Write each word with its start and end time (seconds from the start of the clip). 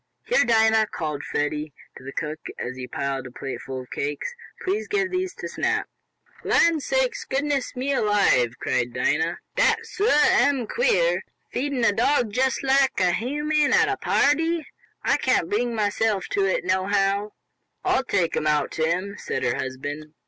"Here, 0.25 0.43
Dinah!" 0.43 0.87
called 0.91 1.23
Freddie 1.23 1.75
to 1.95 2.03
the 2.03 2.11
cook, 2.11 2.39
as 2.57 2.75
he 2.75 2.87
piled 2.87 3.27
a 3.27 3.31
plate 3.31 3.61
full 3.61 3.81
of 3.81 3.91
cakes. 3.91 4.33
"Please 4.63 4.87
give 4.87 5.11
these 5.11 5.35
to 5.35 5.47
Snap." 5.47 5.87
"Land 6.43 6.81
sakes 6.81 7.23
goodness 7.23 7.75
me 7.75 7.93
alive!" 7.93 8.55
cried 8.59 8.93
Dinah. 8.93 9.37
"Dat 9.55 9.85
suah 9.85 10.07
am 10.09 10.65
queer. 10.65 11.21
Feedin' 11.53 11.83
a 11.85 11.93
dog 11.93 12.31
jest 12.33 12.63
laik 12.63 12.99
a 12.99 13.11
human 13.11 13.73
at 13.73 13.89
a 13.89 13.97
party. 13.97 14.65
I 15.03 15.17
can't 15.17 15.51
bring 15.51 15.75
mahself 15.75 16.25
to 16.29 16.45
it, 16.45 16.63
nohow." 16.65 17.33
"I'll 17.85 18.03
take 18.03 18.35
'em 18.35 18.47
out 18.47 18.71
to 18.71 18.87
him," 18.87 19.17
said 19.19 19.43
her 19.43 19.53
husband. 19.57 20.15